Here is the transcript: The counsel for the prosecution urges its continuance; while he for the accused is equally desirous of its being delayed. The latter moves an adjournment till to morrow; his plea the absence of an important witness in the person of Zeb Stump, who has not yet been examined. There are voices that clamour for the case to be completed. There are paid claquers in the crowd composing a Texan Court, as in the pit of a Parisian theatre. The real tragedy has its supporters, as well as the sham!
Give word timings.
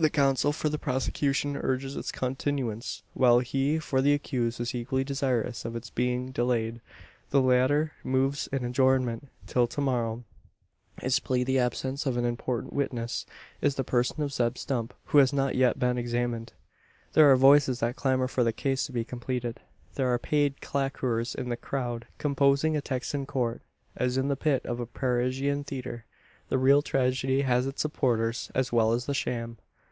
The 0.00 0.10
counsel 0.10 0.52
for 0.52 0.68
the 0.68 0.78
prosecution 0.78 1.56
urges 1.56 1.96
its 1.96 2.12
continuance; 2.12 3.02
while 3.14 3.40
he 3.40 3.80
for 3.80 4.00
the 4.00 4.14
accused 4.14 4.60
is 4.60 4.72
equally 4.72 5.02
desirous 5.02 5.64
of 5.64 5.74
its 5.74 5.90
being 5.90 6.30
delayed. 6.30 6.80
The 7.30 7.42
latter 7.42 7.94
moves 8.04 8.48
an 8.52 8.64
adjournment 8.64 9.26
till 9.48 9.66
to 9.66 9.80
morrow; 9.80 10.22
his 11.02 11.18
plea 11.18 11.42
the 11.42 11.58
absence 11.58 12.06
of 12.06 12.16
an 12.16 12.24
important 12.24 12.74
witness 12.74 13.26
in 13.60 13.68
the 13.72 13.82
person 13.82 14.22
of 14.22 14.32
Zeb 14.32 14.56
Stump, 14.56 14.94
who 15.06 15.18
has 15.18 15.32
not 15.32 15.56
yet 15.56 15.80
been 15.80 15.98
examined. 15.98 16.52
There 17.14 17.28
are 17.32 17.36
voices 17.36 17.80
that 17.80 17.96
clamour 17.96 18.28
for 18.28 18.44
the 18.44 18.52
case 18.52 18.86
to 18.86 18.92
be 18.92 19.02
completed. 19.04 19.58
There 19.96 20.14
are 20.14 20.18
paid 20.20 20.60
claquers 20.60 21.34
in 21.34 21.48
the 21.48 21.56
crowd 21.56 22.06
composing 22.18 22.76
a 22.76 22.80
Texan 22.80 23.26
Court, 23.26 23.62
as 23.96 24.16
in 24.16 24.28
the 24.28 24.36
pit 24.36 24.64
of 24.64 24.78
a 24.78 24.86
Parisian 24.86 25.64
theatre. 25.64 26.04
The 26.50 26.58
real 26.58 26.82
tragedy 26.82 27.40
has 27.42 27.66
its 27.66 27.82
supporters, 27.82 28.52
as 28.54 28.70
well 28.72 28.92
as 28.92 29.06
the 29.06 29.12
sham! 29.14 29.56